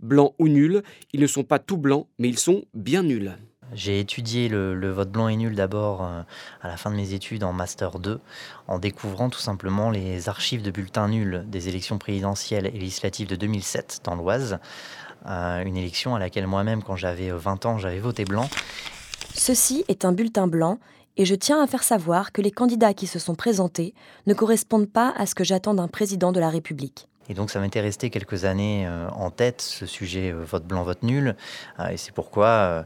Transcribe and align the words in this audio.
blancs 0.00 0.34
ou 0.38 0.48
nuls. 0.48 0.82
Ils 1.12 1.20
ne 1.20 1.26
sont 1.26 1.44
pas 1.44 1.58
tout 1.58 1.76
blancs, 1.76 2.06
mais 2.18 2.28
ils 2.28 2.38
sont 2.38 2.64
bien 2.74 3.02
nuls. 3.02 3.36
J'ai 3.74 3.98
étudié 3.98 4.48
le, 4.48 4.90
vote 4.90 5.10
blanc 5.10 5.28
et 5.28 5.36
nul 5.36 5.54
d'abord 5.54 6.04
euh, 6.04 6.22
à 6.62 6.68
la 6.68 6.76
fin 6.76 6.90
de 6.90 6.96
mes 6.96 7.14
études 7.14 7.42
en 7.42 7.52
Master 7.52 7.98
2, 7.98 8.20
en 8.68 8.78
découvrant 8.78 9.28
tout 9.28 9.40
simplement 9.40 9.90
les 9.90 10.28
archives 10.28 10.62
de 10.62 10.70
bulletins 10.70 11.08
nuls 11.08 11.44
des 11.48 11.68
élections 11.68 11.98
présidentielles 11.98 12.66
et 12.66 12.78
législatives 12.78 13.28
de 13.28 13.34
2007 13.34 14.02
dans 14.04 14.14
l'Oise, 14.14 14.58
euh, 15.26 15.64
une 15.64 15.76
élection 15.76 16.14
à 16.14 16.20
laquelle 16.20 16.46
moi-même, 16.46 16.82
quand 16.82 16.96
j'avais 16.96 17.30
20 17.30 17.66
ans, 17.66 17.78
j'avais 17.78 17.98
voté 17.98 18.24
blanc. 18.24 18.48
Ceci 19.34 19.84
est 19.88 20.04
un 20.04 20.12
bulletin 20.12 20.46
blanc 20.46 20.78
et 21.16 21.24
je 21.24 21.34
tiens 21.34 21.62
à 21.62 21.66
faire 21.66 21.82
savoir 21.82 22.32
que 22.32 22.42
les 22.42 22.50
candidats 22.50 22.94
qui 22.94 23.06
se 23.06 23.18
sont 23.18 23.34
présentés 23.34 23.94
ne 24.26 24.34
correspondent 24.34 24.90
pas 24.90 25.12
à 25.16 25.26
ce 25.26 25.34
que 25.34 25.44
j'attends 25.44 25.74
d'un 25.74 25.88
président 25.88 26.30
de 26.30 26.40
la 26.40 26.50
République. 26.50 27.08
Et 27.28 27.34
donc 27.34 27.50
ça 27.50 27.60
m'était 27.60 27.80
resté 27.80 28.10
quelques 28.10 28.44
années 28.44 28.86
euh, 28.86 29.08
en 29.10 29.30
tête, 29.30 29.60
ce 29.60 29.86
sujet 29.86 30.30
euh, 30.32 30.44
vote 30.44 30.64
blanc, 30.64 30.82
vote 30.82 31.02
nul. 31.02 31.36
Euh, 31.80 31.88
et 31.88 31.96
c'est 31.96 32.12
pourquoi 32.12 32.84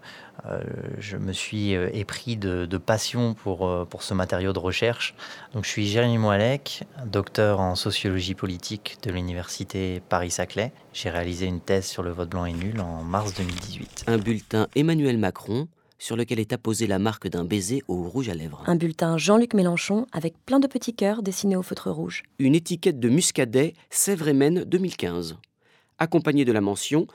je 0.96 1.19
me 1.19 1.34
suis 1.34 1.73
épris 1.73 2.38
de, 2.38 2.79
passion 2.79 3.34
pour, 3.34 3.87
pour 3.88 4.02
ce 4.02 4.15
matériau 4.15 4.55
de 4.55 4.59
recherche. 4.59 5.15
Donc 5.52 5.65
je 5.65 5.68
suis 5.68 5.87
Jérémy 5.87 6.16
Moalec, 6.16 6.84
docteur 7.05 7.60
en 7.60 7.74
sociologie 7.74 8.34
politique 8.34 8.96
de 9.02 9.10
l'université 9.10 10.01
Paris-Saclay. 10.09 10.73
J'ai 10.95 11.10
réalisé 11.10 11.45
une 11.45 11.60
thèse 11.60 11.84
sur 11.84 12.02
le 12.02 12.10
vote 12.10 12.30
blanc 12.30 12.46
et 12.46 12.54
nul 12.54 12.80
en 12.80 13.02
mars 13.02 13.34
2018. 13.34 14.04
Un 14.07 14.16
bulletin 14.16 14.66
Emmanuel 14.74 15.18
Macron 15.18 15.68
sur 16.00 16.16
lequel 16.16 16.40
est 16.40 16.52
apposée 16.52 16.88
la 16.88 16.98
marque 16.98 17.28
d'un 17.28 17.45
baiser 17.45 17.82
au 17.86 18.02
rouge 18.09 18.28
à 18.28 18.34
lèvres. 18.34 18.64
Un 18.66 18.74
bulletin 18.74 19.18
Jean-Luc 19.18 19.54
Mélenchon 19.54 20.06
avec 20.10 20.34
plein 20.45 20.59
de 20.59 20.66
petits 20.66 20.95
cœurs 20.95 21.23
dessinés 21.23 21.56
au 21.56 21.62
feutre 21.62 21.90
rouge. 21.90 22.24
Une 22.40 22.56
étiquette 22.56 22.98
de 22.98 23.09
Muscadet 23.09 23.74
Sèvres 23.90 24.64
2015. 24.64 25.36
Accompagnée 25.98 26.45
de 26.45 26.52
la 26.52 26.60
mention 26.60 27.06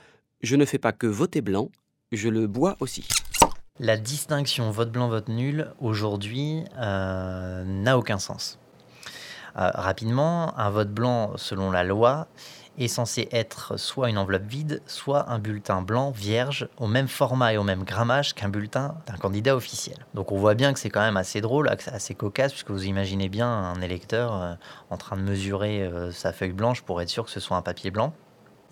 Je 0.41 0.55
ne 0.55 0.63
fais 0.63 0.77
pas 0.77 0.93
que 0.93 1.07
voter 1.07 1.41
blanc, 1.41 1.71
je 2.11 2.29
le 2.29 2.47
bois 2.47 2.77
aussi. 2.79 3.05
La 3.79 3.97
distinction 3.97 4.71
vote 4.71 4.91
blanc, 4.91 5.09
vote 5.09 5.27
nul, 5.27 5.67
aujourd'hui, 5.79 6.63
euh, 6.77 7.63
n'a 7.65 7.97
aucun 7.97 8.19
sens. 8.19 8.59
Euh, 9.57 9.69
rapidement, 9.73 10.57
un 10.57 10.69
vote 10.69 10.91
blanc, 10.91 11.33
selon 11.37 11.71
la 11.71 11.83
loi, 11.83 12.27
est 12.77 12.87
censé 12.87 13.27
être 13.31 13.77
soit 13.77 14.09
une 14.09 14.17
enveloppe 14.17 14.45
vide, 14.45 14.81
soit 14.85 15.29
un 15.29 15.39
bulletin 15.39 15.81
blanc 15.81 16.11
vierge 16.11 16.67
au 16.77 16.87
même 16.87 17.07
format 17.07 17.53
et 17.53 17.57
au 17.57 17.63
même 17.63 17.83
grammage 17.83 18.33
qu'un 18.33 18.49
bulletin 18.49 18.95
d'un 19.07 19.17
candidat 19.17 19.55
officiel. 19.55 19.97
Donc 20.13 20.31
on 20.31 20.37
voit 20.37 20.55
bien 20.55 20.73
que 20.73 20.79
c'est 20.79 20.89
quand 20.89 21.01
même 21.01 21.17
assez 21.17 21.41
drôle, 21.41 21.69
assez 21.69 22.15
cocasse, 22.15 22.51
puisque 22.51 22.71
vous 22.71 22.85
imaginez 22.85 23.29
bien 23.29 23.47
un 23.47 23.81
électeur 23.81 24.41
euh, 24.41 24.53
en 24.89 24.97
train 24.97 25.17
de 25.17 25.21
mesurer 25.21 25.83
euh, 25.83 26.11
sa 26.11 26.33
feuille 26.33 26.51
blanche 26.51 26.81
pour 26.81 27.01
être 27.01 27.09
sûr 27.09 27.25
que 27.25 27.31
ce 27.31 27.39
soit 27.39 27.57
un 27.57 27.61
papier 27.61 27.91
blanc. 27.91 28.13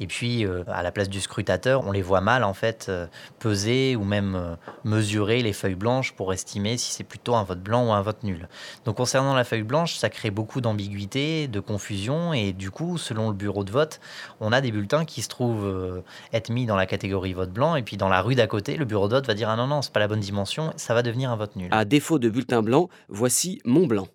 Et 0.04 0.08
puis, 0.08 0.46
euh, 0.46 0.66
à 0.68 0.84
la 0.84 0.92
place 0.92 1.08
du 1.08 1.22
scrutateur, 1.22 1.88
on 1.88 1.94
les 1.94 2.02
voit 2.02 2.20
mal, 2.20 2.44
en 2.44 2.54
fait, 2.54 2.88
euh, 2.90 3.08
peser 3.40 3.96
ou 3.96 4.04
même 4.04 4.36
euh, 4.36 4.56
mesurer 4.84 5.42
les 5.42 5.54
feuilles 5.54 5.76
blanches 5.76 6.12
pour 6.12 6.34
estimer 6.34 6.76
si 6.76 6.92
c'est 6.92 7.06
plutôt 7.06 7.36
un 7.36 7.46
vote 7.46 7.62
blanc 7.62 7.88
ou 7.88 7.94
un 7.94 8.02
vote 8.02 8.22
nul. 8.24 8.50
Donc, 8.84 8.98
concernant 8.98 9.34
la 9.34 9.46
feuille 9.46 9.64
blanche, 9.64 9.96
ça 9.96 10.10
crée 10.10 10.30
beaucoup 10.30 10.60
d'ambiguïté, 10.60 11.48
de 11.48 11.62
confusion, 11.62 12.34
et 12.34 12.52
du 12.52 12.70
coup, 12.70 12.98
selon 12.98 13.30
le 13.30 13.34
bureau 13.34 13.64
de 13.64 13.72
vote, 13.72 14.02
on 14.42 14.52
a 14.52 14.60
des 14.60 14.74
bulletins 14.74 15.06
qui 15.06 15.22
se 15.22 15.30
trouvent 15.30 16.04
être 16.34 16.50
mis 16.50 16.66
dans 16.66 16.76
la 16.76 16.86
catégorie 16.86 17.32
vote 17.32 17.52
blanc, 17.52 17.78
et 17.78 17.82
puis 17.82 17.96
dans 17.96 18.10
la 18.10 18.22
rue 18.22 18.36
d'à 18.36 18.48
côté, 18.48 18.76
le 18.76 18.84
bureau 18.84 19.08
de 19.08 19.14
vote 19.14 19.26
va 19.26 19.36
dire 19.36 19.48
Ah 19.48 19.56
non, 19.56 19.68
non, 19.68 19.82
c'est 19.82 19.94
pas 19.94 20.02
la 20.02 20.10
bonne 20.10 20.20
dimension, 20.20 20.74
ça 20.76 20.94
va 20.94 21.02
devenir 21.02 21.32
un 21.32 21.38
vote 21.38 21.56
nul. 21.56 21.70
À 21.72 21.86
défaut 21.86 22.20
de 22.20 22.28
bulletin 22.28 22.62
blanc, 22.62 22.90
voici 23.08 23.62
mon 23.64 23.88
blanc. 23.88 24.10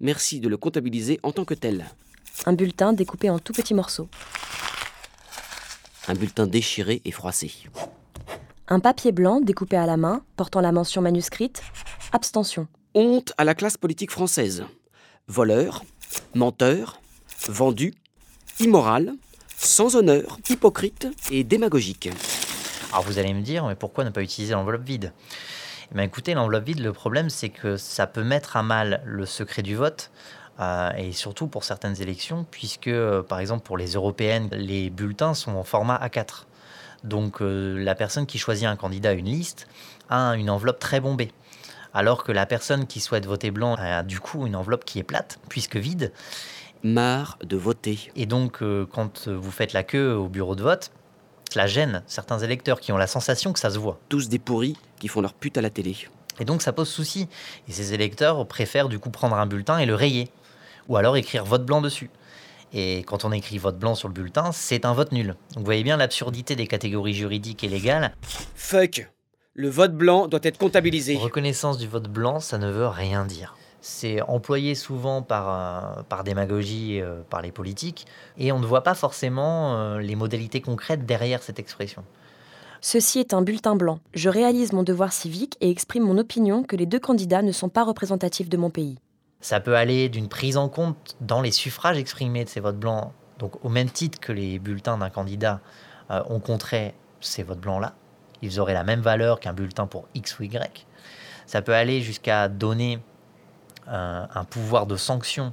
Merci 0.00 0.40
de 0.40 0.48
le 0.48 0.56
comptabiliser 0.56 1.20
en 1.22 1.32
tant 1.32 1.44
que 1.44 1.52
tel. 1.52 1.84
Un 2.46 2.54
bulletin 2.54 2.94
découpé 2.94 3.28
en 3.28 3.38
tout 3.38 3.52
petits 3.52 3.74
morceaux 3.74 4.08
un 6.10 6.14
bulletin 6.14 6.46
déchiré 6.46 7.00
et 7.04 7.12
froissé. 7.12 7.52
Un 8.68 8.80
papier 8.80 9.12
blanc 9.12 9.40
découpé 9.40 9.76
à 9.76 9.86
la 9.86 9.96
main, 9.96 10.22
portant 10.36 10.60
la 10.60 10.72
mention 10.72 11.00
manuscrite 11.02 11.62
Abstention. 12.12 12.66
Honte 12.94 13.32
à 13.38 13.44
la 13.44 13.54
classe 13.54 13.76
politique 13.76 14.10
française. 14.10 14.64
Voleur, 15.28 15.84
menteur, 16.34 17.00
vendu, 17.48 17.94
immoral, 18.58 19.14
sans 19.56 19.94
honneur, 19.94 20.38
hypocrite 20.48 21.06
et 21.30 21.44
démagogique. 21.44 22.10
Alors 22.92 23.04
vous 23.04 23.18
allez 23.18 23.32
me 23.32 23.42
dire, 23.42 23.64
mais 23.66 23.76
pourquoi 23.76 24.02
ne 24.02 24.10
pas 24.10 24.22
utiliser 24.22 24.54
l'enveloppe 24.54 24.82
vide? 24.82 25.12
Eh 25.92 25.94
bien, 25.94 26.02
écoutez, 26.02 26.34
l'enveloppe 26.34 26.64
vide, 26.64 26.80
le 26.80 26.92
problème, 26.92 27.30
c'est 27.30 27.50
que 27.50 27.76
ça 27.76 28.08
peut 28.08 28.24
mettre 28.24 28.56
à 28.56 28.64
mal 28.64 29.02
le 29.04 29.26
secret 29.26 29.62
du 29.62 29.76
vote, 29.76 30.10
euh, 30.58 30.90
et 30.96 31.12
surtout 31.12 31.46
pour 31.46 31.64
certaines 31.64 32.00
élections, 32.02 32.46
puisque 32.50 32.88
euh, 32.88 33.22
par 33.22 33.40
exemple 33.40 33.62
pour 33.62 33.78
les 33.78 33.92
européennes, 33.92 34.48
les 34.52 34.90
bulletins 34.90 35.34
sont 35.34 35.52
en 35.52 35.64
format 35.64 35.96
A4. 35.96 36.44
Donc 37.04 37.40
euh, 37.40 37.82
la 37.82 37.94
personne 37.94 38.26
qui 38.26 38.38
choisit 38.38 38.66
un 38.66 38.76
candidat 38.76 39.10
à 39.10 39.12
une 39.12 39.26
liste 39.26 39.66
a 40.10 40.32
une 40.32 40.50
enveloppe 40.50 40.78
très 40.78 41.00
bombée. 41.00 41.32
Alors 41.94 42.24
que 42.24 42.32
la 42.32 42.46
personne 42.46 42.86
qui 42.86 43.00
souhaite 43.00 43.26
voter 43.26 43.50
blanc 43.50 43.74
a 43.76 44.02
du 44.02 44.20
coup 44.20 44.46
une 44.46 44.54
enveloppe 44.54 44.84
qui 44.84 44.98
est 44.98 45.04
plate, 45.04 45.38
puisque 45.48 45.76
vide. 45.76 46.12
Marre 46.82 47.36
de 47.44 47.58
voter. 47.58 48.10
Et 48.16 48.24
donc 48.24 48.62
quand 48.90 49.28
vous 49.28 49.50
faites 49.50 49.74
la 49.74 49.82
queue 49.82 50.14
au 50.14 50.28
bureau 50.28 50.54
de 50.54 50.62
vote, 50.62 50.90
cela 51.52 51.66
gêne 51.66 52.02
certains 52.06 52.38
électeurs 52.38 52.80
qui 52.80 52.90
ont 52.92 52.96
la 52.96 53.06
sensation 53.06 53.52
que 53.52 53.58
ça 53.58 53.68
se 53.68 53.78
voit. 53.78 53.98
Tous 54.08 54.30
des 54.30 54.38
pourris 54.38 54.78
qui 54.98 55.08
font 55.08 55.20
leur 55.20 55.34
pute 55.34 55.58
à 55.58 55.60
la 55.60 55.68
télé. 55.68 55.94
Et 56.38 56.44
donc 56.44 56.62
ça 56.62 56.72
pose 56.72 56.88
souci. 56.88 57.28
Et 57.68 57.72
ces 57.72 57.92
électeurs 57.92 58.46
préfèrent 58.46 58.88
du 58.88 58.98
coup 58.98 59.10
prendre 59.10 59.36
un 59.36 59.46
bulletin 59.46 59.78
et 59.78 59.84
le 59.84 59.94
rayer 59.94 60.30
ou 60.88 60.96
alors 60.96 61.16
écrire 61.16 61.44
vote 61.44 61.64
blanc 61.64 61.80
dessus. 61.80 62.10
Et 62.72 62.98
quand 63.04 63.24
on 63.24 63.32
écrit 63.32 63.58
vote 63.58 63.78
blanc 63.78 63.94
sur 63.94 64.08
le 64.08 64.14
bulletin, 64.14 64.52
c'est 64.52 64.84
un 64.84 64.92
vote 64.92 65.12
nul. 65.12 65.28
Donc 65.28 65.58
vous 65.58 65.64
voyez 65.64 65.82
bien 65.82 65.96
l'absurdité 65.96 66.54
des 66.54 66.66
catégories 66.66 67.14
juridiques 67.14 67.64
et 67.64 67.68
légales. 67.68 68.14
Fuck 68.54 69.10
Le 69.54 69.68
vote 69.68 69.94
blanc 69.94 70.28
doit 70.28 70.40
être 70.42 70.58
comptabilisé. 70.58 71.16
Reconnaissance 71.16 71.78
du 71.78 71.88
vote 71.88 72.08
blanc, 72.08 72.38
ça 72.38 72.58
ne 72.58 72.70
veut 72.70 72.86
rien 72.86 73.24
dire. 73.24 73.56
C'est 73.80 74.20
employé 74.22 74.74
souvent 74.74 75.22
par, 75.22 75.48
euh, 75.48 76.02
par 76.02 76.22
démagogie 76.22 77.00
euh, 77.00 77.22
par 77.28 77.40
les 77.40 77.50
politiques, 77.50 78.06
et 78.36 78.52
on 78.52 78.58
ne 78.58 78.66
voit 78.66 78.82
pas 78.82 78.94
forcément 78.94 79.74
euh, 79.74 79.98
les 79.98 80.16
modalités 80.16 80.60
concrètes 80.60 81.06
derrière 81.06 81.42
cette 81.42 81.58
expression. 81.58 82.04
Ceci 82.82 83.20
est 83.20 83.34
un 83.34 83.42
bulletin 83.42 83.76
blanc. 83.76 84.00
Je 84.14 84.28
réalise 84.28 84.72
mon 84.72 84.82
devoir 84.82 85.12
civique 85.12 85.56
et 85.60 85.70
exprime 85.70 86.04
mon 86.04 86.18
opinion 86.18 86.62
que 86.62 86.76
les 86.76 86.86
deux 86.86 87.00
candidats 87.00 87.42
ne 87.42 87.52
sont 87.52 87.68
pas 87.68 87.84
représentatifs 87.84 88.48
de 88.48 88.56
mon 88.56 88.70
pays. 88.70 88.98
Ça 89.40 89.60
peut 89.60 89.76
aller 89.76 90.08
d'une 90.08 90.28
prise 90.28 90.56
en 90.56 90.68
compte 90.68 91.16
dans 91.20 91.40
les 91.40 91.50
suffrages 91.50 91.96
exprimés 91.96 92.44
de 92.44 92.48
ces 92.48 92.60
votes 92.60 92.78
blancs, 92.78 93.12
donc 93.38 93.64
au 93.64 93.70
même 93.70 93.88
titre 93.88 94.20
que 94.20 94.32
les 94.32 94.58
bulletins 94.58 94.98
d'un 94.98 95.08
candidat 95.08 95.60
euh, 96.10 96.22
ont 96.28 96.40
contré 96.40 96.94
ces 97.20 97.42
votes 97.42 97.60
blancs-là. 97.60 97.94
Ils 98.42 98.60
auraient 98.60 98.74
la 98.74 98.84
même 98.84 99.00
valeur 99.00 99.40
qu'un 99.40 99.54
bulletin 99.54 99.86
pour 99.86 100.06
X 100.14 100.38
ou 100.38 100.42
Y. 100.42 100.86
Ça 101.46 101.62
peut 101.62 101.74
aller 101.74 102.02
jusqu'à 102.02 102.48
donner 102.48 103.00
euh, 103.88 104.26
un 104.32 104.44
pouvoir 104.44 104.86
de 104.86 104.96
sanction 104.96 105.52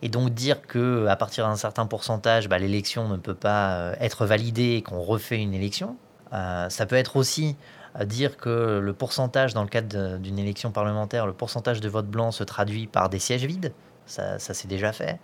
et 0.00 0.08
donc 0.08 0.30
dire 0.30 0.62
que 0.62 1.06
à 1.06 1.16
partir 1.16 1.46
d'un 1.46 1.56
certain 1.56 1.86
pourcentage, 1.86 2.48
bah, 2.48 2.58
l'élection 2.58 3.08
ne 3.08 3.18
peut 3.18 3.34
pas 3.34 3.74
euh, 3.74 3.94
être 4.00 4.24
validée 4.24 4.76
et 4.76 4.82
qu'on 4.82 5.00
refait 5.00 5.38
une 5.38 5.52
élection. 5.52 5.96
ça 6.32 6.86
peut 6.86 6.96
être 6.96 7.16
aussi 7.16 7.56
à 7.94 8.04
dire 8.04 8.36
que 8.36 8.78
le 8.78 8.92
pourcentage, 8.92 9.54
dans 9.54 9.62
le 9.62 9.68
cadre 9.68 10.18
d'une 10.18 10.38
élection 10.38 10.70
parlementaire, 10.70 11.26
le 11.26 11.32
pourcentage 11.32 11.80
de 11.80 11.88
vote 11.88 12.06
blanc 12.06 12.30
se 12.30 12.44
traduit 12.44 12.86
par 12.86 13.10
des 13.10 13.18
sièges 13.18 13.44
vides. 13.44 13.72
Ça, 14.06 14.38
ça 14.38 14.54
s'est 14.54 14.68
déjà 14.68 14.92
fait. 14.92 15.18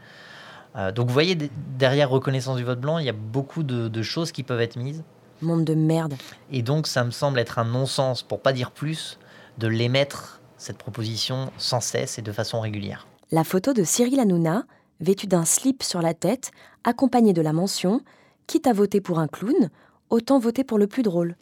Euh, 0.77 0.93
donc 0.93 1.09
vous 1.09 1.13
voyez, 1.13 1.37
derrière 1.79 2.11
reconnaissance 2.11 2.57
du 2.57 2.65
vote 2.65 2.81
blanc, 2.81 2.99
il 2.99 3.07
y 3.07 3.09
a 3.09 3.15
beaucoup 3.15 3.63
de, 3.63 4.03
choses 4.03 4.33
qui 4.33 4.43
peuvent 4.43 4.61
être 4.61 4.77
mises. 4.77 5.03
Monde 5.41 5.65
de 5.65 5.75
merde. 5.75 6.15
Et 6.51 6.63
donc 6.63 6.87
ça 6.87 7.05
me 7.05 7.11
semble 7.11 7.39
être 7.39 7.59
un 7.59 7.65
non-sens, 7.65 8.23
pour 8.23 8.41
pas 8.41 8.53
dire 8.53 8.71
plus, 8.71 9.19
de 9.59 9.69
l'émettre, 9.69 10.41
cette 10.57 10.79
proposition, 10.79 11.51
sans 11.59 11.81
cesse 11.81 12.19
et 12.19 12.23
de 12.23 12.33
façon 12.33 12.61
régulière. 12.61 13.07
La 13.31 13.45
photo 13.45 13.73
de 13.73 13.85
Cyril 13.85 14.21
Hanouna, 14.21 14.65
vêtu 15.01 15.27
d'un 15.27 15.45
slip 15.45 15.83
sur 15.83 16.03
la 16.03 16.15
tête, 16.15 16.51
accompagnée 16.85 17.33
de 17.33 17.43
la 17.43 17.53
mention 17.53 18.01
Quitte 18.47 18.67
à 18.67 18.73
voter 18.73 19.03
pour 19.03 19.19
un 19.19 19.29
clown, 19.29 19.69
autant 20.09 20.39
voter 20.39 20.65
pour 20.65 20.79
le 20.79 20.87
plus 20.87 21.03
drôle. 21.03 21.37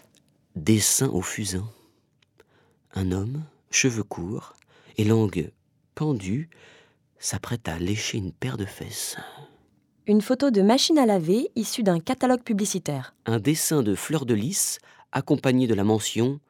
Dessin 0.57 1.09
au 1.09 1.21
fusain. 1.21 1.69
Un 2.95 3.13
homme, 3.13 3.45
cheveux 3.71 4.03
courts 4.03 4.55
et 4.97 5.05
langue 5.05 5.53
pendue, 5.95 6.49
s'apprête 7.19 7.69
à 7.69 7.79
lécher 7.79 8.17
une 8.17 8.33
paire 8.33 8.57
de 8.57 8.65
fesses. 8.65 9.17
Une 10.07 10.23
photo 10.23 10.51
de 10.51 10.63
machine 10.63 10.99
à 10.99 11.05
laver 11.05 11.51
issue 11.57 11.83
d'un 11.83 12.01
catalogue 12.01 12.43
publicitaire. 12.43 13.15
Un 13.27 13.39
dessin 13.39 13.83
de 13.83 13.95
fleur 13.95 14.25
de 14.25 14.33
lys 14.33 14.79
accompagné 15.13 15.67
de 15.67 15.75
la 15.75 15.85
mention 15.85 16.41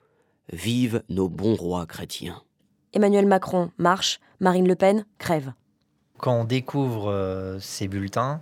Vive 0.53 1.03
nos 1.09 1.29
bons 1.29 1.57
rois 1.57 1.87
chrétiens. 1.87 2.41
Emmanuel 2.93 3.27
Macron 3.27 3.73
marche, 3.77 4.21
Marine 4.39 4.69
Le 4.69 4.77
Pen 4.77 5.05
crève. 5.19 5.53
Quand 6.19 6.33
on 6.33 6.45
découvre 6.45 7.11
euh, 7.11 7.59
ces 7.59 7.89
bulletins, 7.89 8.41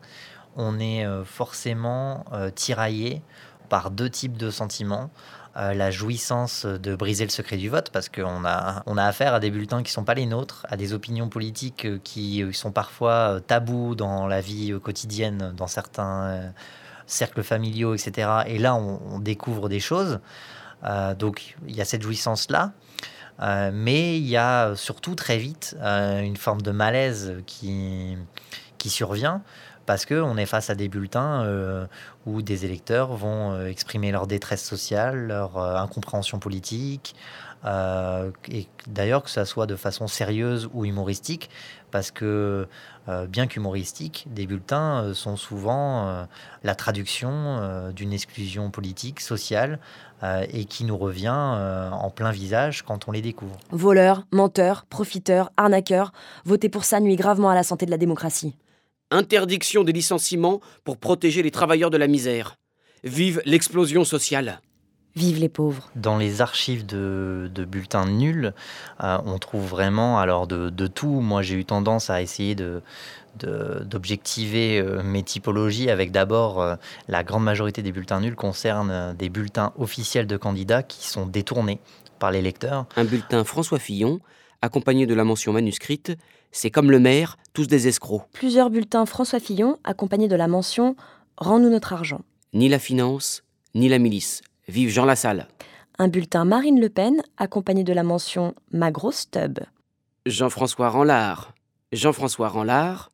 on 0.56 0.78
est 0.78 1.06
euh, 1.06 1.24
forcément 1.24 2.26
euh, 2.32 2.50
tiraillé 2.50 3.22
par 3.70 3.90
deux 3.90 4.10
types 4.10 4.36
de 4.36 4.50
sentiments. 4.50 5.10
Euh, 5.56 5.72
la 5.72 5.92
jouissance 5.92 6.66
de 6.66 6.96
briser 6.96 7.24
le 7.24 7.30
secret 7.30 7.56
du 7.56 7.68
vote, 7.68 7.90
parce 7.90 8.08
qu'on 8.08 8.44
a, 8.44 8.82
on 8.86 8.96
a 8.96 9.04
affaire 9.04 9.34
à 9.34 9.40
des 9.40 9.50
bulletins 9.50 9.84
qui 9.84 9.90
ne 9.90 9.94
sont 9.94 10.04
pas 10.04 10.14
les 10.14 10.26
nôtres, 10.26 10.66
à 10.68 10.76
des 10.76 10.92
opinions 10.92 11.28
politiques 11.28 11.86
qui 12.02 12.44
sont 12.52 12.72
parfois 12.72 13.40
tabous 13.46 13.94
dans 13.94 14.26
la 14.26 14.40
vie 14.40 14.74
quotidienne 14.82 15.52
dans 15.56 15.68
certains 15.68 16.52
cercles 17.06 17.44
familiaux, 17.44 17.94
etc. 17.94 18.28
Et 18.46 18.58
là, 18.58 18.74
on, 18.74 19.20
découvre 19.20 19.68
des 19.68 19.78
choses. 19.78 20.18
donc, 21.18 21.54
il 21.68 21.76
y 21.76 21.80
a 21.80 21.84
cette 21.84 22.02
jouissance-là. 22.02 22.72
mais 23.72 24.18
il 24.18 24.26
y 24.26 24.36
a 24.36 24.74
surtout 24.74 25.14
très 25.14 25.38
vite 25.38 25.76
une 25.80 26.36
forme 26.36 26.62
de 26.62 26.72
malaise 26.72 27.36
qui, 27.46 28.16
qui 28.78 28.90
survient 28.90 29.42
parce 29.86 30.06
qu'on 30.06 30.36
est 30.36 30.46
face 30.46 30.70
à 30.70 30.74
des 30.74 30.88
bulletins 30.88 31.44
euh, 31.44 31.86
où 32.26 32.42
des 32.42 32.64
électeurs 32.64 33.14
vont 33.14 33.52
euh, 33.52 33.66
exprimer 33.66 34.10
leur 34.12 34.26
détresse 34.26 34.64
sociale, 34.64 35.26
leur 35.26 35.58
euh, 35.58 35.76
incompréhension 35.76 36.38
politique, 36.38 37.14
et 38.50 38.68
d'ailleurs 38.86 39.22
que 39.22 39.30
ça 39.30 39.46
soit 39.46 39.66
de 39.66 39.74
façon 39.74 40.06
sérieuse 40.06 40.68
ou 40.74 40.84
humoristique, 40.84 41.48
parce 41.90 42.10
que 42.10 42.68
bien 43.28 43.46
qu'humoristique, 43.46 44.26
des 44.28 44.46
bulletins 44.46 45.14
sont 45.14 45.38
souvent 45.38 46.26
la 46.62 46.74
traduction 46.74 47.90
d'une 47.96 48.12
exclusion 48.12 48.70
politique, 48.70 49.20
sociale, 49.20 49.78
et 50.50 50.66
qui 50.66 50.84
nous 50.84 50.98
revient 50.98 51.30
en 51.30 52.10
plein 52.10 52.32
visage 52.32 52.82
quand 52.82 53.08
on 53.08 53.12
les 53.12 53.22
découvre. 53.22 53.56
Voleurs, 53.70 54.24
menteurs, 54.30 54.84
profiteurs, 54.84 55.50
arnaqueurs, 55.56 56.12
voter 56.44 56.68
pour 56.68 56.84
ça 56.84 57.00
nuit 57.00 57.16
gravement 57.16 57.48
à 57.48 57.54
la 57.54 57.62
santé 57.62 57.86
de 57.86 57.90
la 57.90 57.96
démocratie. 57.96 58.54
Interdiction 59.14 59.84
des 59.84 59.92
licenciements 59.92 60.60
pour 60.82 60.96
protéger 60.96 61.44
les 61.44 61.52
travailleurs 61.52 61.90
de 61.90 61.96
la 61.96 62.08
misère. 62.08 62.56
Vive 63.04 63.40
l'explosion 63.44 64.02
sociale. 64.02 64.60
Vive 65.14 65.38
les 65.38 65.48
pauvres. 65.48 65.88
Dans 65.94 66.18
les 66.18 66.40
archives 66.40 66.84
de, 66.84 67.48
bulletins 67.68 68.06
nuls, 68.06 68.52
euh, 69.04 69.18
on 69.24 69.38
trouve 69.38 69.68
vraiment 69.68 70.18
alors 70.18 70.48
de, 70.48 70.86
tout. 70.88 71.20
Moi, 71.20 71.42
j'ai 71.42 71.54
eu 71.54 71.64
tendance 71.64 72.10
à 72.10 72.22
essayer 72.22 72.56
de, 72.56 72.82
d'objectiver 73.38 74.80
euh, 74.80 75.04
mes 75.04 75.22
typologies 75.22 75.90
avec 75.90 76.10
d'abord 76.10 76.60
euh, 76.60 76.74
la 77.06 77.22
grande 77.22 77.44
majorité 77.44 77.82
des 77.82 77.92
bulletins 77.92 78.20
nuls 78.20 78.34
concernent 78.34 79.14
des 79.16 79.28
bulletins 79.28 79.72
officiels 79.78 80.26
de 80.26 80.36
candidats 80.36 80.82
qui 80.82 81.06
sont 81.06 81.26
détournés 81.26 81.78
par 82.18 82.32
les 82.32 82.42
lecteurs. 82.42 82.86
Un 82.96 83.04
bulletin 83.04 83.44
François 83.44 83.78
Fillon, 83.78 84.18
accompagné 84.60 85.06
de 85.06 85.14
la 85.14 85.22
mention 85.22 85.52
manuscrite 85.52 86.16
c'est 86.54 86.70
comme 86.70 86.90
le 86.90 87.00
maire, 87.00 87.36
tous 87.54 87.68
des 87.68 87.88
escrocs. 87.88 88.24
Plusieurs 88.32 88.68
bulletins 88.68 89.06
François 89.06 89.40
Fillon, 89.40 89.78
accompagnés 89.84 90.28
de 90.28 90.36
la 90.36 90.48
mention 90.48 90.96
Rends-nous 91.38 91.70
notre 91.70 91.92
argent. 91.92 92.20
Ni 92.52 92.68
la 92.68 92.78
finance, 92.78 93.42
ni 93.74 93.88
la 93.88 93.98
milice. 93.98 94.42
Vive 94.68 94.90
Jean 94.90 95.04
Lassalle. 95.04 95.48
Un 95.98 96.08
bulletin 96.08 96.44
Marine 96.44 96.80
Le 96.80 96.88
Pen, 96.88 97.22
accompagné 97.38 97.84
de 97.84 97.92
la 97.92 98.02
mention 98.02 98.54
Ma 98.72 98.90
grosse 98.90 99.30
tub. 99.30 99.60
Jean-François 100.26 100.90
rend 100.90 101.04
l'art. 101.04 101.54
Jean-François 101.92 102.48
rend 102.48 102.64
l'art. 102.64 103.10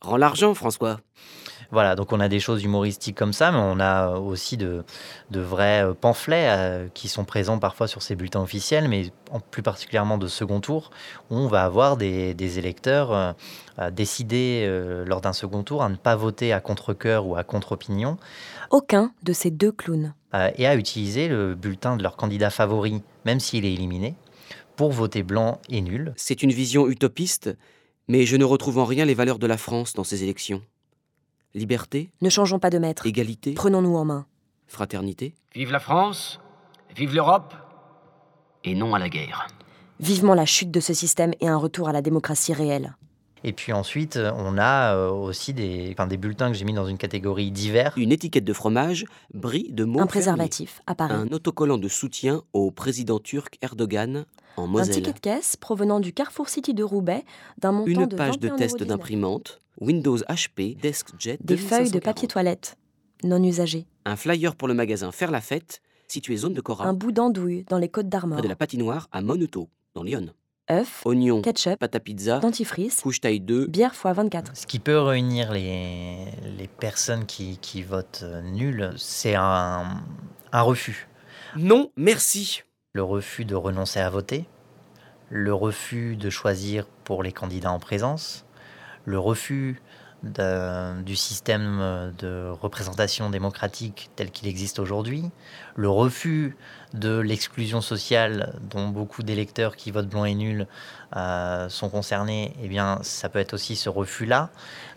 Rend 0.00 0.16
l'argent, 0.16 0.54
François. 0.54 1.00
Voilà, 1.72 1.96
donc 1.96 2.12
on 2.12 2.20
a 2.20 2.28
des 2.28 2.38
choses 2.38 2.62
humoristiques 2.62 3.16
comme 3.16 3.32
ça, 3.32 3.50
mais 3.50 3.56
on 3.58 3.80
a 3.80 4.18
aussi 4.18 4.58
de, 4.58 4.84
vrais 5.30 5.82
euh, 5.82 5.94
pamphlets 5.94 6.48
euh, 6.50 6.88
qui 6.92 7.08
sont 7.08 7.24
présents 7.24 7.58
parfois 7.58 7.88
sur 7.88 8.02
ces 8.02 8.14
bulletins 8.14 8.42
officiels, 8.42 8.88
mais 8.88 9.10
plus 9.50 9.62
particulièrement 9.62 10.18
de 10.18 10.26
second 10.28 10.60
tour, 10.60 10.90
où 11.30 11.36
on 11.36 11.48
va 11.48 11.64
avoir 11.64 11.96
des, 11.96 12.58
électeurs 12.58 13.12
euh, 13.12 13.90
décider 13.90 14.68
lors 15.06 15.22
d'un 15.22 15.32
second 15.32 15.62
tour 15.62 15.82
à 15.82 15.88
ne 15.88 15.96
pas 15.96 16.14
voter 16.14 16.52
à 16.52 16.60
contre-coeur 16.60 17.26
ou 17.26 17.36
à 17.36 17.42
contre-opinion. 17.42 18.18
Aucun 18.70 19.12
de 19.22 19.32
ces 19.32 19.50
deux 19.50 19.72
clowns. 19.72 20.12
et 20.56 20.66
à 20.66 20.76
utiliser 20.76 21.28
le 21.28 21.54
bulletin 21.54 21.96
de 21.96 22.02
leur 22.02 22.16
candidat 22.16 22.50
favori, 22.50 23.02
même 23.24 23.40
s'il 23.40 23.64
est 23.64 23.72
éliminé, 23.72 24.14
pour 24.76 24.92
voter 24.92 25.22
blanc 25.22 25.58
et 25.70 25.80
nul. 25.80 26.12
C'est 26.16 26.42
une 26.42 26.52
vision 26.52 26.86
utopiste, 26.86 27.56
mais 28.08 28.26
je 28.26 28.36
ne 28.36 28.44
retrouve 28.44 28.76
en 28.76 28.84
rien 28.84 29.06
les 29.06 29.14
valeurs 29.14 29.38
de 29.38 29.46
la 29.46 29.56
France 29.56 29.94
dans 29.94 30.04
ces 30.04 30.22
élections. 30.22 30.60
Liberté 31.54 32.10
Ne 32.22 32.30
changeons 32.30 32.58
pas 32.58 32.70
de 32.70 32.78
maître. 32.78 33.06
Égalité 33.06 33.52
Prenons-nous 33.52 33.96
en 33.96 34.04
main. 34.04 34.26
Fraternité 34.66 35.34
Vive 35.54 35.70
la 35.70 35.80
France 35.80 36.40
Vive 36.96 37.14
l'Europe 37.14 37.54
Et 38.64 38.74
non 38.74 38.94
à 38.94 38.98
la 38.98 39.10
guerre. 39.10 39.46
Vivement 40.00 40.34
la 40.34 40.46
chute 40.46 40.70
de 40.70 40.80
ce 40.80 40.94
système 40.94 41.32
et 41.40 41.48
un 41.48 41.56
retour 41.56 41.88
à 41.88 41.92
la 41.92 42.00
démocratie 42.00 42.54
réelle. 42.54 42.96
Et 43.44 43.52
puis 43.52 43.72
ensuite, 43.72 44.18
on 44.36 44.56
a 44.58 44.94
euh, 44.94 45.10
aussi 45.10 45.52
des, 45.52 45.94
des 46.08 46.16
bulletins 46.16 46.50
que 46.50 46.56
j'ai 46.56 46.64
mis 46.64 46.74
dans 46.74 46.86
une 46.86 46.98
catégorie 46.98 47.50
divers. 47.50 47.92
Une 47.96 48.12
étiquette 48.12 48.44
de 48.44 48.52
fromage 48.52 49.04
brille 49.34 49.72
de 49.72 49.84
mots. 49.84 50.00
Un 50.00 50.06
préservatif 50.06 50.80
apparaît. 50.86 51.14
Un 51.14 51.28
autocollant 51.28 51.78
de 51.78 51.88
soutien 51.88 52.42
au 52.52 52.70
président 52.70 53.18
turc 53.18 53.58
Erdogan 53.62 54.26
en 54.56 54.66
Moselle. 54.66 54.90
Un 54.90 54.94
ticket 54.94 55.12
de 55.12 55.18
caisse 55.18 55.56
provenant 55.56 56.00
du 56.00 56.12
Carrefour 56.12 56.48
City 56.48 56.74
de 56.74 56.84
Roubaix 56.84 57.24
d'un 57.58 57.72
montant 57.72 57.90
Une 57.90 58.06
de 58.06 58.16
page 58.16 58.38
de 58.38 58.48
test 58.48 58.82
d'imprimante 58.82 59.58
Windows 59.80 60.18
HP, 60.18 60.78
DeskJet. 60.80 61.38
Des 61.42 61.56
feuilles 61.56 61.90
de 61.90 61.98
papier 61.98 62.28
toilette 62.28 62.76
non 63.24 63.42
usagées. 63.42 63.86
Un 64.04 64.16
flyer 64.16 64.54
pour 64.56 64.68
le 64.68 64.74
magasin 64.74 65.12
Faire 65.12 65.30
la 65.30 65.40
Fête, 65.40 65.80
situé 66.08 66.36
zone 66.36 66.54
de 66.54 66.60
Cora. 66.60 66.86
Un 66.86 66.92
bout 66.92 67.12
d'andouille 67.12 67.64
dans 67.68 67.78
les 67.78 67.88
Côtes 67.88 68.08
d'Armor. 68.08 68.38
Près 68.38 68.42
de 68.42 68.48
la 68.48 68.56
patinoire 68.56 69.08
à 69.12 69.22
Monuto, 69.22 69.68
dans 69.94 70.02
Lyon. 70.02 70.32
Œufs, 70.72 71.02
oignons, 71.04 71.42
ketchup, 71.42 71.78
pâte 71.78 71.94
à 71.94 72.00
pizza, 72.00 72.38
dentifrice, 72.38 73.00
couche 73.02 73.20
taille 73.20 73.40
2, 73.40 73.66
bière 73.66 73.92
x 73.94 74.02
24. 74.04 74.56
Ce 74.56 74.66
qui 74.66 74.78
peut 74.78 74.98
réunir 74.98 75.52
les, 75.52 76.26
les 76.58 76.68
personnes 76.68 77.26
qui, 77.26 77.58
qui 77.58 77.82
votent 77.82 78.22
euh, 78.24 78.40
nul, 78.42 78.92
c'est 78.96 79.34
un, 79.34 80.02
un 80.52 80.62
refus. 80.62 81.08
Non, 81.56 81.90
merci. 81.96 82.62
Le 82.94 83.02
refus 83.02 83.44
de 83.44 83.54
renoncer 83.54 84.00
à 84.00 84.10
voter, 84.10 84.46
le 85.30 85.54
refus 85.54 86.16
de 86.16 86.30
choisir 86.30 86.86
pour 87.04 87.22
les 87.22 87.32
candidats 87.32 87.72
en 87.72 87.78
présence, 87.78 88.44
le 89.04 89.18
refus 89.18 89.80
du 90.22 91.16
système 91.16 92.12
de 92.18 92.48
représentation 92.50 93.30
démocratique 93.30 94.10
tel 94.16 94.30
qu'il 94.30 94.48
existe 94.48 94.78
aujourd'hui, 94.78 95.24
le 95.74 95.88
refus 95.88 96.56
de 96.94 97.18
l'exclusion 97.18 97.80
sociale 97.80 98.58
dont 98.70 98.88
beaucoup 98.88 99.22
d'électeurs 99.22 99.76
qui 99.76 99.90
votent 99.90 100.08
blanc 100.08 100.24
et 100.24 100.34
nul 100.34 100.66
euh, 101.16 101.68
sont 101.68 101.88
concernés, 101.88 102.54
eh 102.62 102.68
bien, 102.68 102.98
ça 103.02 103.28
peut 103.28 103.38
être 103.38 103.54
aussi 103.54 103.76
ce 103.76 103.88
refus-là. 103.88 104.50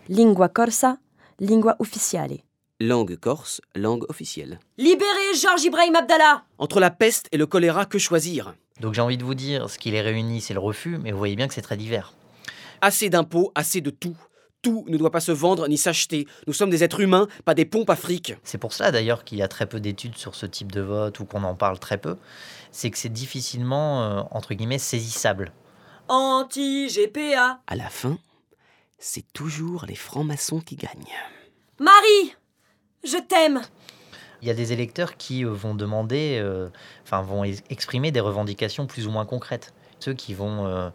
Lingua 0.08 0.48
corsa, 0.48 0.98
lingua 1.40 1.76
ufficiale. 1.80 2.38
Langue 2.78 3.16
corse, 3.16 3.62
langue 3.74 4.04
officielle. 4.10 4.60
Libérez 4.76 5.34
Georges 5.40 5.64
Ibrahim 5.64 5.96
Abdallah 5.96 6.44
Entre 6.58 6.78
la 6.78 6.90
peste 6.90 7.26
et 7.32 7.38
le 7.38 7.46
choléra, 7.46 7.86
que 7.86 7.98
choisir? 7.98 8.54
Donc 8.80 8.92
j'ai 8.92 9.00
envie 9.00 9.16
de 9.16 9.24
vous 9.24 9.34
dire, 9.34 9.70
ce 9.70 9.78
qui 9.78 9.90
les 9.90 10.02
réunit, 10.02 10.42
c'est 10.42 10.52
le 10.52 10.60
refus, 10.60 10.98
mais 10.98 11.10
vous 11.10 11.18
voyez 11.18 11.36
bien 11.36 11.48
que 11.48 11.54
c'est 11.54 11.62
très 11.62 11.78
divers. 11.78 12.12
Assez 12.82 13.08
d'impôts, 13.08 13.50
assez 13.54 13.80
de 13.80 13.88
tout. 13.88 14.16
Tout 14.66 14.84
ne 14.88 14.96
doit 14.96 15.12
pas 15.12 15.20
se 15.20 15.30
vendre 15.30 15.68
ni 15.68 15.78
s'acheter. 15.78 16.26
Nous 16.48 16.52
sommes 16.52 16.70
des 16.70 16.82
êtres 16.82 16.98
humains, 16.98 17.28
pas 17.44 17.54
des 17.54 17.64
pompes 17.64 17.88
à 17.88 17.94
fric. 17.94 18.34
C'est 18.42 18.58
pour 18.58 18.72
cela 18.72 18.90
d'ailleurs 18.90 19.22
qu'il 19.22 19.38
y 19.38 19.42
a 19.42 19.46
très 19.46 19.66
peu 19.66 19.78
d'études 19.78 20.16
sur 20.16 20.34
ce 20.34 20.44
type 20.44 20.72
de 20.72 20.80
vote 20.80 21.20
ou 21.20 21.24
qu'on 21.24 21.44
en 21.44 21.54
parle 21.54 21.78
très 21.78 21.98
peu. 21.98 22.16
C'est 22.72 22.90
que 22.90 22.98
c'est 22.98 23.12
difficilement, 23.12 24.02
euh, 24.02 24.22
entre 24.32 24.54
guillemets, 24.54 24.80
saisissable. 24.80 25.52
Anti-GPA. 26.08 27.60
À 27.64 27.76
la 27.76 27.88
fin, 27.88 28.18
c'est 28.98 29.32
toujours 29.32 29.84
les 29.86 29.94
francs-maçons 29.94 30.58
qui 30.58 30.74
gagnent. 30.74 31.14
Marie 31.78 32.34
Je 33.04 33.18
t'aime 33.18 33.60
il 34.42 34.48
y 34.48 34.50
a 34.50 34.54
des 34.54 34.72
électeurs 34.72 35.16
qui 35.16 35.44
euh, 35.44 35.50
vont 35.50 35.74
demander, 35.74 36.38
euh, 36.40 36.68
enfin 37.02 37.22
vont 37.22 37.44
exprimer 37.44 38.10
des 38.10 38.20
revendications 38.20 38.86
plus 38.86 39.06
ou 39.06 39.10
moins 39.10 39.26
concrètes 39.26 39.74
ceux 39.98 40.12
qui 40.12 40.34
vont 40.34 40.66
euh, 40.66 40.90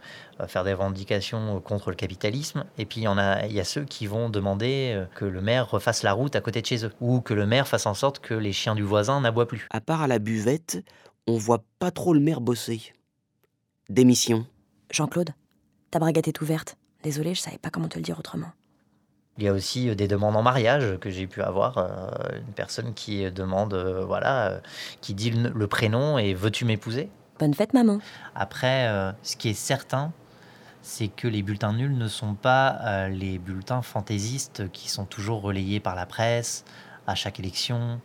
faire 0.47 0.63
des 0.63 0.73
revendications 0.73 1.59
contre 1.59 1.89
le 1.89 1.95
capitalisme, 1.95 2.65
et 2.77 2.85
puis 2.85 3.01
il 3.01 3.05
y, 3.05 3.07
en 3.07 3.17
a, 3.17 3.47
il 3.47 3.51
y 3.51 3.59
a 3.59 3.63
ceux 3.63 3.83
qui 3.83 4.05
vont 4.05 4.29
demander 4.29 5.05
que 5.15 5.25
le 5.25 5.41
maire 5.41 5.71
refasse 5.71 6.03
la 6.03 6.13
route 6.13 6.35
à 6.35 6.41
côté 6.41 6.61
de 6.61 6.67
chez 6.67 6.85
eux, 6.85 6.91
ou 7.01 7.19
que 7.19 7.33
le 7.33 7.47
maire 7.47 7.67
fasse 7.67 7.87
en 7.87 7.95
sorte 7.95 8.19
que 8.19 8.35
les 8.35 8.53
chiens 8.53 8.75
du 8.75 8.83
voisin 8.83 9.19
n'aboient 9.19 9.47
plus. 9.47 9.67
À 9.71 9.81
part 9.81 10.03
à 10.03 10.07
la 10.07 10.19
buvette, 10.19 10.85
on 11.25 11.37
voit 11.37 11.63
pas 11.79 11.89
trop 11.89 12.13
le 12.13 12.19
maire 12.19 12.41
bosser. 12.41 12.93
Démission. 13.89 14.45
Jean-Claude, 14.91 15.31
ta 15.89 15.97
braguette 15.97 16.27
est 16.27 16.39
ouverte. 16.41 16.77
Désolé, 17.01 17.33
je 17.33 17.41
savais 17.41 17.57
pas 17.57 17.71
comment 17.71 17.87
te 17.87 17.97
le 17.97 18.03
dire 18.03 18.19
autrement. 18.19 18.51
Il 19.41 19.45
y 19.45 19.47
a 19.49 19.53
aussi 19.53 19.89
euh, 19.89 19.95
des 19.95 20.07
demandes 20.07 20.37
en 20.37 20.41
mariage 20.41 20.97
que 21.01 21.09
j'ai 21.09 21.27
pu 21.27 21.41
avoir. 21.41 21.77
une 22.33 22.53
personne 22.53 22.93
qui 22.93 23.29
demande, 23.31 23.73
voilà, 24.07 24.61
qui 25.01 25.13
dit 25.13 25.31
le 25.31 25.67
prénom 25.67 26.17
et 26.17 26.33
veux-tu 26.33 26.63
m'épouser? 26.63 27.09
Bonne 27.41 27.55
fête, 27.55 27.73
maman. 27.73 27.97
Après, 28.35 28.87
euh, 28.87 29.11
ce 29.23 29.35
qui 29.35 29.49
est 29.49 29.55
certain, 29.55 30.13
c'est 30.83 31.07
que 31.07 31.27
les 31.27 31.41
bulletins 31.41 31.73
nuls 31.73 31.97
ne 31.97 32.07
sont 32.07 32.35
pas 32.35 32.77
euh, 32.83 33.07
les 33.07 33.39
bulletins 33.39 33.81
fantaisistes 33.81 34.71
qui 34.71 34.89
sont 34.89 35.05
toujours 35.05 35.41
relayés 35.41 35.79
par 35.79 35.95
la 35.95 36.05
presse 36.05 36.65
à 37.07 37.15
chaque 37.15 37.39
élection. 37.39 37.99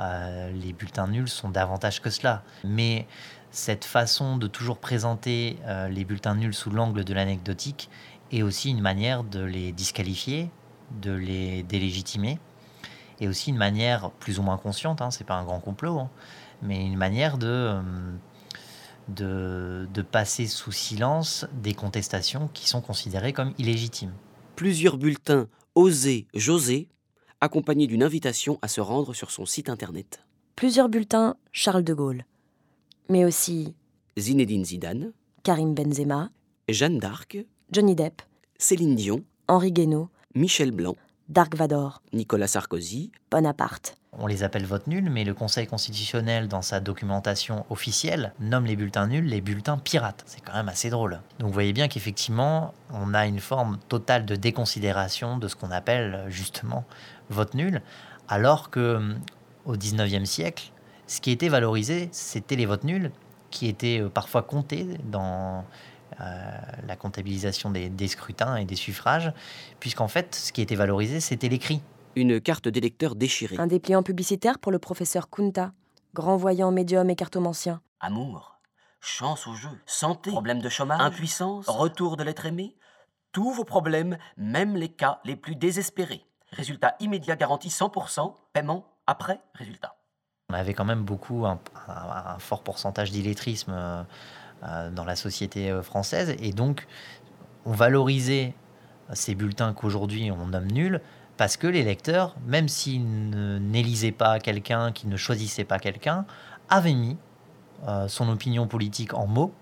Euh, 0.00 0.50
les 0.50 0.72
bulletins 0.72 1.06
nuls 1.06 1.28
sont 1.28 1.50
davantage 1.50 2.02
que 2.02 2.10
cela. 2.10 2.42
Mais 2.64 3.06
cette 3.52 3.84
façon 3.84 4.38
de 4.38 4.48
toujours 4.48 4.78
présenter 4.78 5.56
les 5.88 6.04
bulletins 6.04 6.34
nuls 6.34 6.52
sous 6.52 6.70
l'angle 6.70 7.04
de 7.04 7.14
l'anecdotique 7.14 7.88
est 8.32 8.42
aussi 8.42 8.70
une 8.70 8.80
manière 8.80 9.22
de 9.22 9.44
les 9.44 9.70
disqualifier, 9.70 10.50
de 11.00 11.12
les 11.12 11.62
délégitimer, 11.62 12.38
et 13.20 13.28
aussi 13.28 13.50
une 13.50 13.56
manière 13.56 14.10
plus 14.10 14.38
ou 14.38 14.42
moins 14.42 14.58
consciente, 14.58 15.00
hein, 15.00 15.10
c'est 15.10 15.24
pas 15.24 15.34
un 15.34 15.44
grand 15.44 15.60
complot, 15.60 15.98
hein, 15.98 16.10
mais 16.62 16.84
une 16.84 16.96
manière 16.96 17.38
de 17.38 17.80
de, 19.08 20.02
passer 20.10 20.46
sous 20.46 20.72
silence 20.72 21.46
des 21.52 21.74
contestations 21.74 22.48
qui 22.52 22.68
sont 22.68 22.80
considérées 22.80 23.32
comme 23.32 23.52
illégitimes. 23.58 24.14
Plusieurs 24.56 24.96
bulletins 24.96 25.48
osés, 25.74 26.26
José, 26.34 26.88
accompagné 27.40 27.86
d'une 27.86 28.02
invitation 28.02 28.58
à 28.62 28.68
se 28.68 28.80
rendre 28.80 29.14
sur 29.14 29.30
son 29.30 29.46
site 29.46 29.68
internet. 29.68 30.24
Plusieurs 30.56 30.88
bulletins 30.88 31.36
Charles 31.52 31.84
de 31.84 31.94
Gaulle. 31.94 32.24
Mais 33.08 33.24
aussi 33.24 33.74
Zinedine 34.18 34.64
Zidane, 34.64 35.12
Karim 35.42 35.74
Benzema, 35.74 36.30
Jeanne 36.68 36.98
d'Arc, 36.98 37.38
Johnny 37.72 37.94
Depp, 37.94 38.22
Céline 38.56 38.94
Dion, 38.94 39.24
Henri 39.48 39.72
Guénaud, 39.72 40.08
Michel 40.36 40.72
Blanc, 40.72 40.96
Dark 41.28 41.54
Vador, 41.54 42.02
Nicolas 42.12 42.48
Sarkozy, 42.48 43.12
Bonaparte. 43.30 43.96
On 44.18 44.26
les 44.26 44.42
appelle 44.42 44.66
votes 44.66 44.88
nuls, 44.88 45.08
mais 45.08 45.22
le 45.22 45.32
Conseil 45.32 45.68
constitutionnel, 45.68 46.48
dans 46.48 46.60
sa 46.60 46.80
documentation 46.80 47.64
officielle, 47.70 48.32
nomme 48.40 48.66
les 48.66 48.74
bulletins 48.74 49.06
nuls 49.06 49.26
les 49.26 49.40
bulletins 49.40 49.78
pirates. 49.78 50.24
C'est 50.26 50.40
quand 50.40 50.54
même 50.54 50.68
assez 50.68 50.90
drôle. 50.90 51.20
Donc 51.38 51.48
vous 51.48 51.54
voyez 51.54 51.72
bien 51.72 51.86
qu'effectivement, 51.86 52.74
on 52.90 53.14
a 53.14 53.26
une 53.26 53.38
forme 53.38 53.78
totale 53.88 54.26
de 54.26 54.34
déconsidération 54.34 55.38
de 55.38 55.46
ce 55.46 55.54
qu'on 55.54 55.70
appelle 55.70 56.24
justement 56.30 56.84
vote 57.30 57.54
nul, 57.54 57.80
alors 58.26 58.70
que 58.70 58.96
hum, 58.96 59.20
au 59.66 59.76
19e 59.76 60.24
siècle, 60.24 60.72
ce 61.06 61.20
qui 61.20 61.30
était 61.30 61.48
valorisé, 61.48 62.08
c'était 62.10 62.56
les 62.56 62.66
votes 62.66 62.82
nuls, 62.82 63.12
qui 63.50 63.68
étaient 63.68 64.00
euh, 64.00 64.08
parfois 64.08 64.42
comptés 64.42 64.84
dans 65.04 65.64
la 66.18 66.96
comptabilisation 66.96 67.70
des, 67.70 67.88
des 67.88 68.08
scrutins 68.08 68.56
et 68.56 68.64
des 68.64 68.76
suffrages, 68.76 69.32
puisqu'en 69.80 70.08
fait, 70.08 70.34
ce 70.34 70.52
qui 70.52 70.62
était 70.62 70.74
valorisé, 70.76 71.20
c'était 71.20 71.48
l'écrit. 71.48 71.82
une 72.16 72.40
carte 72.40 72.68
d'électeur 72.68 73.14
déchirée. 73.14 73.56
Un 73.58 73.66
dépliant 73.66 74.02
publicitaire 74.02 74.58
pour 74.58 74.72
le 74.72 74.78
professeur 74.78 75.28
Kunta, 75.30 75.72
grand 76.14 76.36
voyant 76.36 76.70
médium 76.70 77.10
et 77.10 77.16
cartomancien. 77.16 77.80
Amour, 78.00 78.58
chance 79.00 79.46
au 79.46 79.54
jeu, 79.54 79.70
santé, 79.86 80.30
problème 80.30 80.60
de 80.60 80.68
chômage, 80.68 81.00
impuissance, 81.00 81.66
retour 81.68 82.16
de 82.16 82.22
l'être 82.24 82.46
aimé, 82.46 82.76
tous 83.32 83.52
vos 83.52 83.64
problèmes, 83.64 84.16
même 84.36 84.76
les 84.76 84.88
cas 84.90 85.20
les 85.24 85.36
plus 85.36 85.56
désespérés. 85.56 86.24
Résultat 86.52 86.94
immédiat 87.00 87.34
garanti 87.34 87.68
100%, 87.68 88.32
paiement 88.52 88.86
après 89.08 89.40
résultat. 89.54 89.96
On 90.50 90.54
avait 90.54 90.74
quand 90.74 90.84
même 90.84 91.02
beaucoup, 91.02 91.46
un, 91.46 91.58
un- 91.88 92.34
un 92.34 92.38
fort 92.38 92.62
pourcentage 92.62 93.10
d'illettrisme 93.10 93.72
euh, 93.72 94.02
euh, 94.02 94.04
dans 94.94 95.04
la 95.04 95.16
société 95.16 95.70
euh, 95.70 95.82
française. 95.82 96.34
Et 96.40 96.52
donc, 96.52 96.86
on 97.64 97.72
valorisait 97.72 98.54
ces 99.12 99.34
bulletins 99.34 99.74
qu'aujourd'hui 99.74 100.30
on 100.30 100.46
nomme 100.46 100.70
nuls 100.70 101.00
parce 101.36 101.56
que 101.56 101.66
les 101.66 101.82
lecteurs, 101.82 102.36
même 102.46 102.68
s'ils 102.68 103.04
n'élisaient 103.60 104.12
pas 104.12 104.38
quelqu'un, 104.38 104.92
qu'ils 104.92 105.08
ne 105.08 105.16
choisissaient 105.16 105.64
pas 105.64 105.78
quelqu'un, 105.78 106.26
avaient 106.68 106.94
mis 106.94 107.16
euh, 107.88 108.08
son 108.08 108.28
opinion 108.28 108.66
politique 108.66 109.14
en 109.14 109.26
mots. 109.26 109.52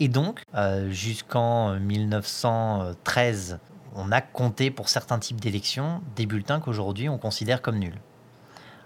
Et 0.00 0.08
donc, 0.08 0.42
euh, 0.54 0.90
jusqu'en 0.90 1.78
1913, 1.78 3.58
on 3.94 4.12
a 4.12 4.20
compté 4.20 4.70
pour 4.70 4.88
certains 4.88 5.18
types 5.18 5.40
d'élections 5.40 6.02
des 6.16 6.26
bulletins 6.26 6.60
qu'aujourd'hui 6.60 7.08
on 7.08 7.18
considère 7.18 7.62
comme 7.62 7.78
nuls. 7.78 7.98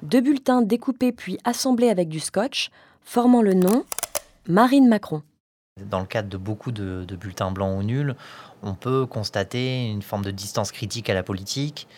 Deux 0.02 0.20
bulletins 0.20 0.62
découpés 0.62 1.12
puis 1.12 1.38
assemblés 1.44 1.90
avec 1.90 2.08
du 2.08 2.20
scotch, 2.20 2.70
formant 3.02 3.42
le 3.42 3.54
nom 3.54 3.84
Marine 4.46 4.88
Macron. 4.88 5.22
Dans 5.78 6.00
le 6.00 6.06
cadre 6.06 6.28
de 6.28 6.36
beaucoup 6.36 6.72
de, 6.72 7.04
de 7.06 7.16
bulletins 7.16 7.50
blancs 7.50 7.78
ou 7.78 7.82
nuls, 7.82 8.14
on 8.62 8.74
peut 8.74 9.06
constater 9.06 9.86
une 9.86 10.02
forme 10.02 10.24
de 10.24 10.30
distance 10.30 10.72
critique 10.72 11.08
à 11.08 11.14
la 11.14 11.22
politique. 11.22 11.88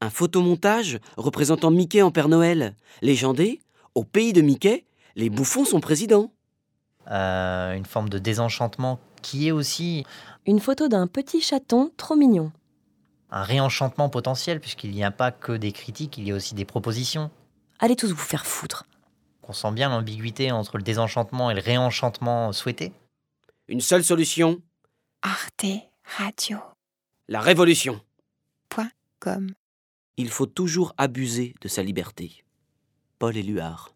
Un 0.00 0.10
photomontage 0.10 0.98
représentant 1.16 1.70
Mickey 1.70 2.02
en 2.02 2.10
Père 2.10 2.28
Noël. 2.28 2.74
Légendé, 3.00 3.60
au 3.94 4.04
pays 4.04 4.32
de 4.32 4.42
Mickey, 4.42 4.84
les 5.16 5.30
bouffons 5.30 5.64
sont 5.64 5.80
présidents. 5.80 6.32
euh, 7.10 7.74
une 7.74 7.86
forme 7.86 8.08
de 8.08 8.18
désenchantement 8.18 8.98
qui 9.22 9.48
est 9.48 9.52
aussi 9.52 10.04
Une 10.46 10.60
photo 10.60 10.88
d'un 10.88 11.06
petit 11.06 11.40
chaton 11.40 11.92
trop 11.96 12.16
mignon. 12.16 12.50
un 13.30 13.42
réenchantement 13.42 14.08
potentiel, 14.10 14.60
puisqu'il 14.60 14.90
n'y 14.90 15.04
a 15.04 15.10
pas 15.10 15.30
que 15.32 15.52
des 15.52 15.72
critiques, 15.72 16.18
il 16.18 16.28
y 16.28 16.32
a 16.32 16.34
aussi 16.34 16.54
des 16.54 16.64
propositions. 16.64 17.30
Allez 17.78 17.96
tous 17.96 18.10
vous 18.10 18.16
faire 18.16 18.44
foutre. 18.46 18.84
On 19.48 19.52
sent 19.52 19.72
bien 19.72 19.88
l'ambiguïté 19.88 20.50
entre 20.52 20.76
le 20.78 20.82
désenchantement 20.82 21.50
et 21.50 21.54
le 21.54 21.60
réenchantement 21.60 22.52
souhaité. 22.52 22.92
Une 23.66 23.80
seule 23.80 24.04
solution, 24.04 24.60
Arte 25.22 25.64
Radio. 26.18 26.58
la 27.28 27.40
révolution. 27.40 28.00
Comme. 29.20 29.54
Il 30.18 30.28
faut 30.28 30.44
toujours 30.44 30.92
abuser 30.98 31.54
de 31.62 31.68
sa 31.68 31.82
liberté. 31.82 32.44
Paul 33.18 33.34
Éluard. 33.38 33.93